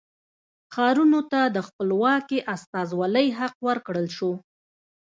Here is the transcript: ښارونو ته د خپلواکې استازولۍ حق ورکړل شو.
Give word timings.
ښارونو 0.73 1.19
ته 1.31 1.41
د 1.55 1.57
خپلواکې 1.67 2.37
استازولۍ 2.55 3.27
حق 3.39 3.55
ورکړل 3.67 4.07
شو. 4.17 4.31